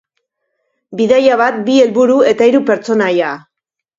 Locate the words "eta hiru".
2.31-2.65